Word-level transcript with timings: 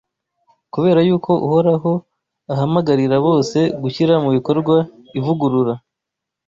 Kubera 0.73 0.99
yuko 1.07 1.31
Uhoraho 1.47 1.91
ahamagarira 2.53 3.15
bose 3.27 3.59
gushyira 3.81 4.13
mu 4.23 4.29
bikorwa 4.35 4.75
ivugurura 5.19 5.73